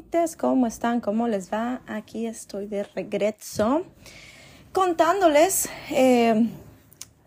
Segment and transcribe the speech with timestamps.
[0.00, 1.00] bonitas, ¿cómo están?
[1.00, 1.82] ¿Cómo les va?
[1.86, 3.84] Aquí estoy de regreso
[4.72, 6.48] contándoles eh,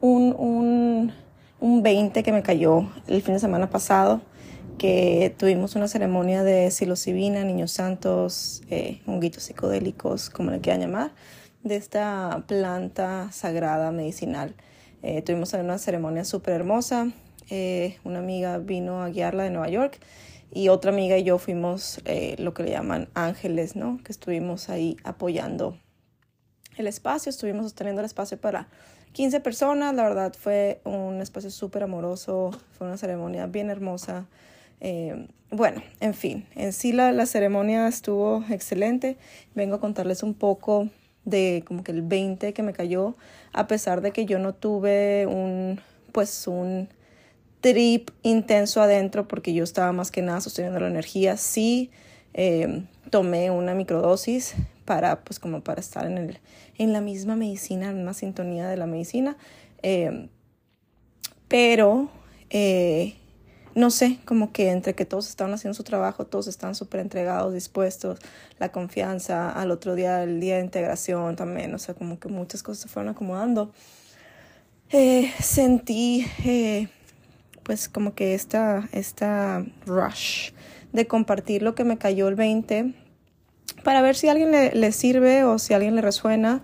[0.02, 1.14] un, un,
[1.60, 4.22] un 20 que me cayó el fin de semana pasado,
[4.80, 11.12] que tuvimos una ceremonia de psilocibina, niños santos, eh, honguitos psicodélicos, como le quieran llamar,
[11.62, 14.56] de esta planta sagrada medicinal.
[15.04, 17.12] Eh, tuvimos una ceremonia súper hermosa.
[17.52, 20.00] Eh, una amiga vino a guiarla de Nueva York
[20.54, 24.00] y otra amiga y yo fuimos eh, lo que le llaman ángeles, ¿no?
[24.04, 25.78] Que estuvimos ahí apoyando
[26.78, 28.68] el espacio, estuvimos sosteniendo el espacio para
[29.14, 34.28] 15 personas, la verdad fue un espacio súper amoroso, fue una ceremonia bien hermosa.
[34.80, 39.18] Eh, bueno, en fin, en sí la, la ceremonia estuvo excelente.
[39.56, 40.90] Vengo a contarles un poco
[41.26, 43.16] de como que el 20 que me cayó,
[43.54, 45.80] a pesar de que yo no tuve un,
[46.12, 46.90] pues un
[47.64, 51.38] trip intenso adentro porque yo estaba más que nada sosteniendo la energía.
[51.38, 51.92] Sí,
[52.34, 56.40] eh, tomé una microdosis para, pues como para estar en, el,
[56.78, 59.38] en la misma medicina, en una sintonía de la medicina.
[59.82, 60.28] Eh,
[61.48, 62.10] pero,
[62.50, 63.16] eh,
[63.76, 67.54] no sé, como que entre que todos estaban haciendo su trabajo, todos están súper entregados,
[67.54, 68.20] dispuestos,
[68.60, 72.62] la confianza, al otro día, el día de integración también, o sea, como que muchas
[72.62, 73.72] cosas se fueron acomodando.
[75.40, 76.28] sentí
[77.64, 80.52] pues como que esta, esta rush
[80.92, 82.94] de compartir lo que me cayó el 20
[83.84, 86.62] para ver si a alguien le, sirve o si a alguien le resuena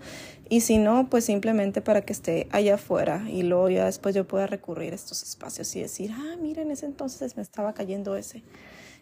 [0.48, 4.26] y si no, pues simplemente para que esté allá afuera y luego ya después yo
[4.26, 8.42] pueda recurrir a estos espacios y decir, ah, miren, ese entonces me estaba cayendo ese,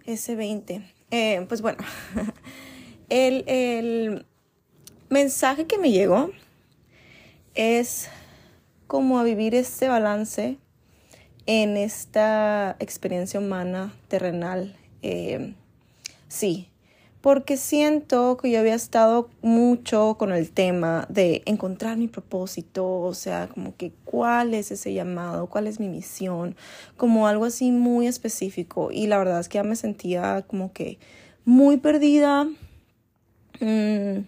[0.04, 0.82] ese 20.
[1.10, 1.78] Eh, pues bueno,
[3.08, 4.26] el, el
[5.08, 6.30] mensaje que me llegó
[7.54, 8.08] es
[8.86, 10.58] como a vivir este balance
[11.48, 14.76] en esta experiencia humana terrenal.
[15.00, 15.54] Eh,
[16.28, 16.68] sí,
[17.22, 23.14] porque siento que yo había estado mucho con el tema de encontrar mi propósito, o
[23.14, 26.54] sea, como que cuál es ese llamado, cuál es mi misión,
[26.98, 28.90] como algo así muy específico.
[28.92, 30.98] Y la verdad es que ya me sentía como que
[31.46, 32.44] muy perdida.
[33.60, 34.18] Mm,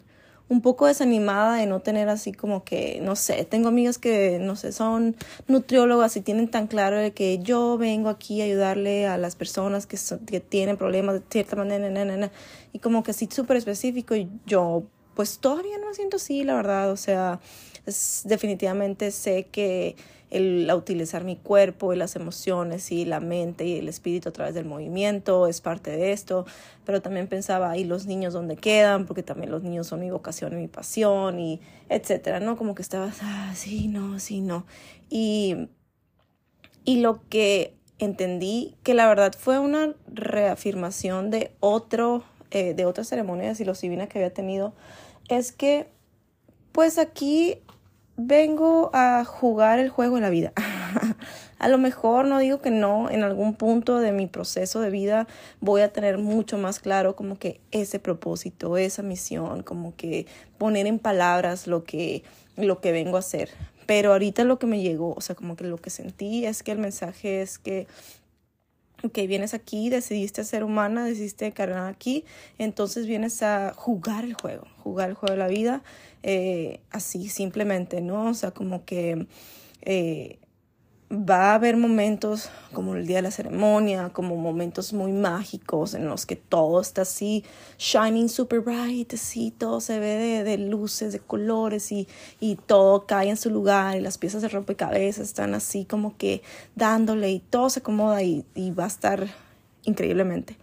[0.50, 4.56] un poco desanimada de no tener así como que, no sé, tengo amigas que, no
[4.56, 5.16] sé, son
[5.46, 9.86] nutriólogas y tienen tan claro de que yo vengo aquí a ayudarle a las personas
[9.86, 9.96] que,
[10.26, 12.32] que tienen problemas de cierta manera,
[12.72, 14.82] y como que así súper específico yo
[15.14, 17.40] pues todavía no me siento así, la verdad, o sea,
[18.24, 19.96] definitivamente sé que
[20.30, 24.54] el utilizar mi cuerpo y las emociones y la mente y el espíritu a través
[24.54, 26.46] del movimiento es parte de esto,
[26.84, 29.06] pero también pensaba, ¿y los niños dónde quedan?
[29.06, 32.56] Porque también los niños son mi vocación y mi pasión y etcétera, ¿no?
[32.56, 34.66] Como que estaba, ah, sí, no, sí, no.
[35.08, 35.68] Y,
[36.84, 43.04] y lo que entendí, que la verdad fue una reafirmación de otro, eh, de otra
[43.04, 44.74] ceremonia de psilocibina que había tenido,
[45.28, 45.88] es que
[46.72, 47.58] pues aquí
[48.16, 50.52] vengo a jugar el juego de la vida.
[51.58, 55.26] a lo mejor no digo que no, en algún punto de mi proceso de vida
[55.60, 60.26] voy a tener mucho más claro como que ese propósito, esa misión, como que
[60.58, 62.22] poner en palabras lo que,
[62.56, 63.50] lo que vengo a hacer.
[63.86, 66.72] Pero ahorita lo que me llegó, o sea, como que lo que sentí es que
[66.72, 67.88] el mensaje es que
[69.02, 72.24] ok, vienes aquí, decidiste ser humana, decidiste encarnar aquí,
[72.58, 75.82] entonces vienes a jugar el juego, jugar el juego de la vida,
[76.22, 78.28] eh, así simplemente, ¿no?
[78.28, 79.26] O sea, como que
[79.82, 80.38] eh,
[81.12, 86.06] va a haber momentos como el día de la ceremonia, como momentos muy mágicos en
[86.06, 87.44] los que todo está así,
[87.78, 89.12] shining super bright,
[89.58, 92.06] todo se ve de, luces, de colores y,
[92.38, 96.42] y, todo cae en su lugar y las piezas de rompecabezas están así como que
[96.76, 99.26] dándole y todo se acomoda y, y va a estar
[99.82, 100.56] increíblemente.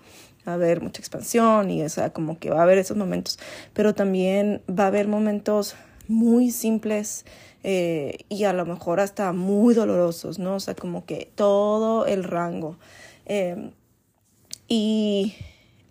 [0.48, 3.38] Va a haber mucha expansión y o sea, como que va a haber esos momentos,
[3.74, 5.76] pero también va a haber momentos
[6.08, 7.26] muy simples
[7.64, 10.56] eh, y a lo mejor hasta muy dolorosos, ¿no?
[10.56, 12.78] O sea, como que todo el rango.
[13.26, 13.72] Em,
[14.68, 15.36] y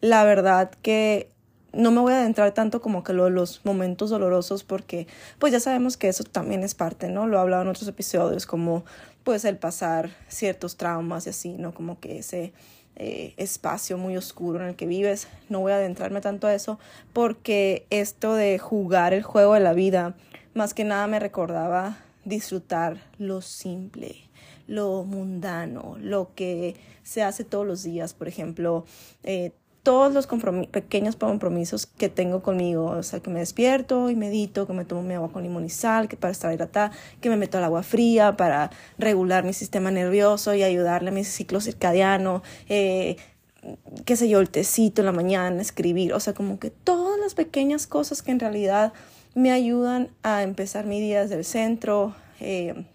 [0.01, 1.31] la verdad que
[1.73, 5.07] no me voy a adentrar tanto como que lo los momentos dolorosos porque
[5.39, 7.27] pues ya sabemos que eso también es parte, ¿no?
[7.27, 8.85] Lo he hablado en otros episodios como
[9.25, 11.75] pues el pasar ciertos traumas y así, ¿no?
[11.75, 12.53] Como que ese
[12.97, 15.29] eh, espacio muy oscuro en el que vives.
[15.49, 16.79] No voy a adentrarme tanto a eso
[17.13, 20.15] porque esto de jugar el juego de la vida
[20.55, 24.17] más que nada me recordaba disfrutar lo simple,
[24.67, 28.87] lo mundano, lo que se hace todos los días, por ejemplo,
[29.23, 29.53] eh,
[29.87, 30.27] todos los
[30.73, 35.05] pequeños compromisos que tengo conmigo, o sea, que me despierto y medito, que me tomo
[35.05, 36.91] mi agua con limón y sal, que para estar hidratada,
[37.21, 41.23] que me meto al agua fría para regular mi sistema nervioso y ayudarle a mi
[41.23, 43.17] ciclo circadiano, eh,
[44.05, 47.35] qué sé yo, el tecito en la mañana, escribir, o sea, como que todas las
[47.35, 48.93] pequeñas cosas que en realidad
[49.37, 52.87] me ayudan a empezar mi día desde el centro, eh,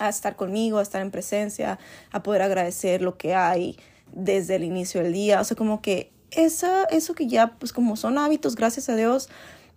[0.00, 1.78] a estar conmigo, a estar en presencia,
[2.10, 3.78] a poder agradecer lo que hay
[4.12, 7.96] desde el inicio del día, o sea, como que esa, eso que ya, pues como
[7.96, 9.28] son hábitos, gracias a Dios,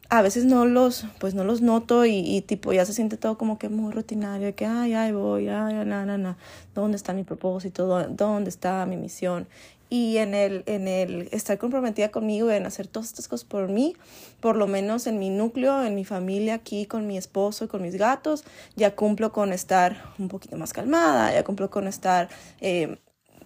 [0.10, 3.60] a veces no los, pues no los noto y, tipo ya se siente todo como
[3.60, 6.38] que muy rutinario, que ay, ay, voy, ay, na, na, na,
[6.74, 8.08] ¿dónde está mi propósito?
[8.10, 9.48] ¿Dónde está mi misión?
[9.92, 13.96] Y en el, en el estar comprometida conmigo, en hacer todas estas cosas por mí,
[14.40, 17.82] por lo menos en mi núcleo, en mi familia aquí, con mi esposo y con
[17.82, 18.44] mis gatos,
[18.76, 22.30] ya cumplo con estar un poquito más calmada, ya cumplo con estar
[22.62, 22.98] eh,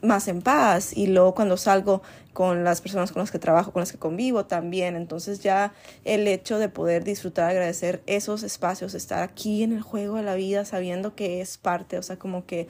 [0.03, 2.01] más en paz y luego cuando salgo
[2.33, 4.95] con las personas con las que trabajo, con las que convivo también.
[4.95, 5.73] Entonces ya
[6.03, 10.35] el hecho de poder disfrutar, agradecer esos espacios, estar aquí en el juego de la
[10.35, 12.67] vida sabiendo que es parte, o sea, como que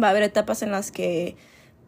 [0.00, 1.36] va a haber etapas en las que,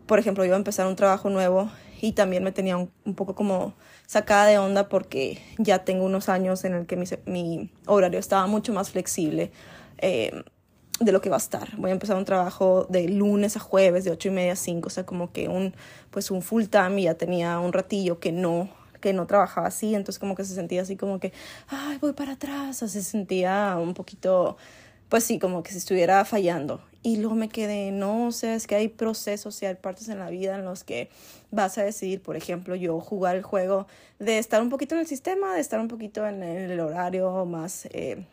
[0.07, 1.71] por ejemplo, yo a empezar un trabajo nuevo
[2.01, 3.75] y también me tenía un, poco como
[4.07, 8.47] sacada de onda porque ya tengo unos años en el que mi, mi horario estaba
[8.47, 9.53] mucho más flexible.
[9.99, 10.45] Eh,
[11.01, 11.77] de lo que va a estar.
[11.77, 14.87] Voy a empezar un trabajo de lunes a jueves, de ocho y media a 5,
[14.87, 15.75] o sea, como que un,
[16.11, 18.69] pues un full time y ya tenía un ratillo que no,
[19.01, 21.33] que no trabajaba así, entonces como que se sentía así como que,
[21.69, 24.59] ay, voy para atrás, o se sentía un poquito,
[25.09, 26.83] pues sí, como que si estuviera fallando.
[27.03, 30.19] Y luego me quedé, no, o sea, es que hay procesos y hay partes en
[30.19, 31.09] la vida en los que
[31.51, 33.87] vas a decidir, por ejemplo, yo jugar el juego
[34.19, 37.87] de estar un poquito en el sistema, de estar un poquito en el horario más...
[37.87, 38.27] Eh,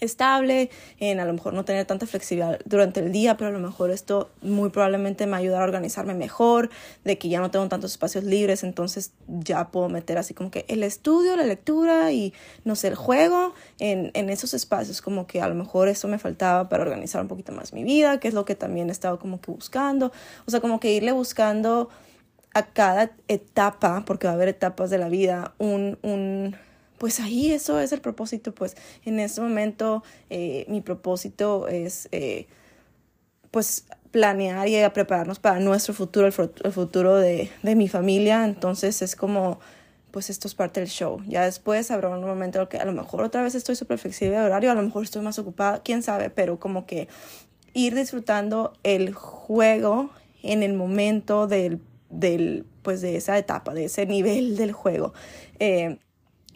[0.00, 3.60] estable, en a lo mejor no tener tanta flexibilidad durante el día, pero a lo
[3.60, 6.70] mejor esto muy probablemente me ayuda a organizarme mejor,
[7.04, 10.64] de que ya no tengo tantos espacios libres, entonces ya puedo meter así como que
[10.68, 12.34] el estudio, la lectura y
[12.64, 16.18] no sé, el juego en, en esos espacios, como que a lo mejor eso me
[16.18, 19.18] faltaba para organizar un poquito más mi vida, que es lo que también he estado
[19.18, 20.12] como que buscando,
[20.46, 21.88] o sea, como que irle buscando
[22.54, 26.56] a cada etapa, porque va a haber etapas de la vida, un, un
[27.02, 32.46] pues ahí eso es el propósito, pues en este momento eh, mi propósito es eh,
[33.50, 39.58] pues planear y prepararnos para nuestro futuro, el, futuro de, mi familia, entonces es como
[40.12, 41.20] pues esto es parte del show.
[41.26, 44.44] Ya después habrá un momento que a lo mejor otra vez estoy súper flexible de
[44.44, 47.08] horario, a lo mejor estoy más ocupada, quién sabe, pero como que
[47.74, 50.10] ir disfrutando el juego
[50.44, 55.14] en el momento del, del pues de esa etapa, de ese nivel del juego.
[55.58, 55.98] Eh,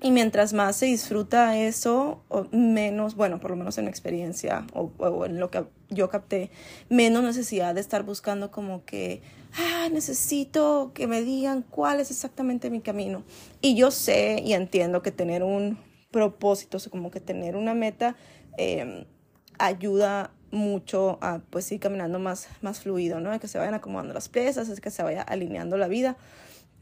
[0.02, 2.22] y mientras más se disfruta eso,
[2.52, 6.50] menos, bueno, por lo menos en mi experiencia o, en lo que yo capté,
[6.90, 9.22] menos necesidad de estar buscando como que,
[9.56, 13.24] ah, necesito que me digan cuál es exactamente mi camino.
[13.62, 15.78] Y yo sé y entiendo que tener un
[16.10, 18.16] propósito, o sea, como que tener una meta,
[18.58, 19.06] em,
[19.58, 23.38] ayuda mucho a pues ir caminando más, más fluido, ¿no?
[23.40, 26.16] Que se vayan acomodando las piezas, es que se vaya alineando la vida.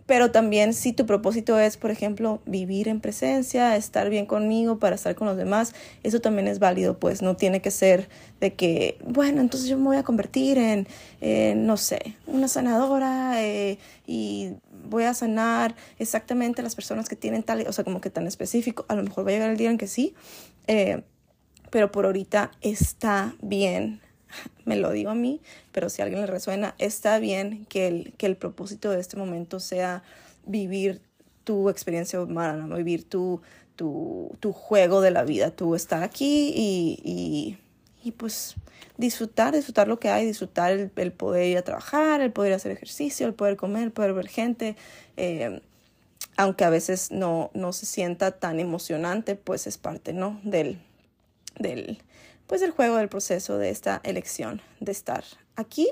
[0.06, 4.96] Pero también si tu propósito es, por ejemplo, vivir en presencia, estar bien conmigo para
[4.96, 8.08] estar con los demás, eso también es válido, pues no tiene que ser
[8.40, 10.86] de que, bueno, entonces yo me voy a convertir en,
[11.66, 14.52] no sé, una sanadora eh, y
[14.84, 18.84] voy a sanar exactamente las personas que tienen tal, o sea, como que tan específico.
[18.88, 20.14] A lo mejor va a llegar el día en que sí,
[20.66, 21.02] eh,
[21.70, 24.00] pero por ahorita está bien
[24.64, 25.40] me lo digo a mí,
[25.72, 29.16] pero si a alguien le resuena, está bien que el, que el propósito de este
[29.16, 30.02] momento sea
[30.46, 31.00] vivir
[31.44, 33.40] tu experiencia humana, vivir tu,
[33.76, 37.58] tu, tu, juego de la vida, tú estar aquí y, y,
[38.02, 38.54] y, pues
[38.96, 42.72] disfrutar, disfrutar lo que hay, disfrutar el, el, poder ir a trabajar, el poder hacer
[42.72, 44.76] ejercicio, el poder comer, el poder ver gente.
[45.16, 45.60] Eh,
[46.36, 50.40] aunque a veces no, no se sienta tan emocionante, pues es parte, ¿no?
[50.42, 50.78] Del,
[51.58, 51.98] del,
[52.46, 55.24] pues el juego del proceso de esta elección de estar
[55.56, 55.88] aquí.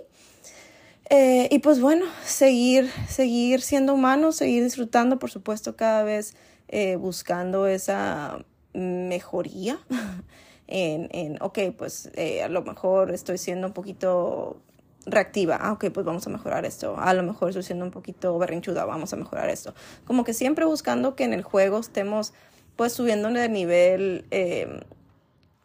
[1.11, 6.35] Eh, y pues bueno, seguir, seguir siendo humanos, seguir disfrutando, por supuesto, cada vez
[6.69, 9.79] eh, buscando esa mejoría
[10.69, 14.57] en, en ok, pues eh, a lo mejor estoy siendo un poquito
[15.05, 18.39] reactiva, ah, ok, pues vamos a mejorar esto, a lo mejor estoy siendo un poquito
[18.39, 19.75] berrinchuda, vamos a mejorar esto.
[20.07, 22.33] Como que siempre buscando que en el juego estemos
[22.77, 24.25] pues subiendo de nivel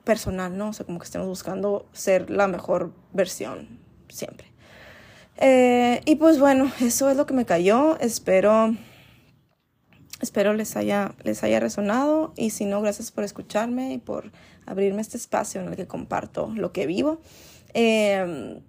[0.08, 0.70] personal, ¿no?
[0.70, 3.68] O sea, como que estemos buscando ser la mejor versión
[4.08, 4.48] siempre.
[5.36, 8.00] Eh, y pues bueno, eso es lo que me cayó.
[8.00, 8.74] Espero,
[10.22, 12.34] espero les haya, les haya resonado.
[12.38, 14.32] Y si no, gracias por escucharme y por
[14.66, 17.20] abrirme este espacio en el que comparto lo que vivo.
[17.74, 18.62] Eh,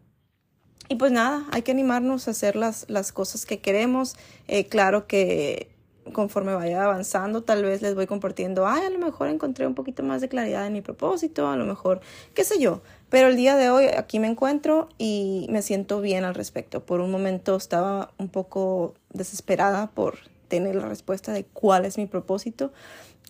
[0.89, 4.17] y pues nada, hay que animarnos a hacer las, las cosas que queremos.
[4.49, 5.78] Eh, claro que
[6.13, 10.03] conforme vaya avanzando, tal vez les voy compartiendo, ay, a lo mejor encontré un poquito
[10.03, 12.01] más de claridad en mi propósito, a lo mejor,
[12.35, 12.83] qué sé yo.
[13.09, 16.85] Pero el día de hoy aquí me encuentro y me siento bien al respecto.
[16.85, 22.07] Por un momento estaba un poco desesperada por tener la respuesta de cuál es mi
[22.07, 22.73] propósito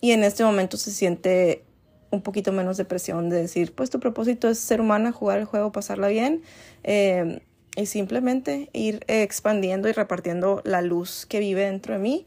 [0.01, 1.63] y en este momento se siente
[2.11, 5.45] un poquito menos de presión de decir, pues tu propósito es ser humana, jugar el
[5.45, 6.41] juego, pasarla bien.
[6.83, 7.41] Eh,
[7.75, 12.25] y simplemente ir expandiendo y repartiendo la luz que vive dentro de mí.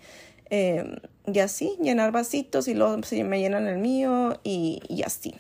[0.55, 0.85] Eh,
[1.27, 5.35] y así, llenar vasitos y luego me llenan el mío y, y así.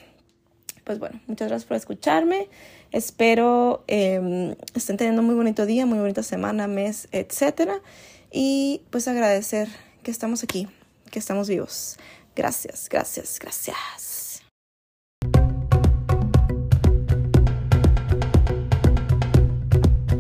[0.85, 2.49] Pues bueno, muchas gracias por escucharme.
[2.93, 7.83] Espero eh, estén teniendo muy bonito día, muy bonita semana, mes, etcétera.
[8.31, 9.69] Y pues agradecer
[10.03, 10.67] que estamos aquí,
[11.11, 11.99] que estamos vivos.
[12.35, 14.12] Gracias, gracias, gracias.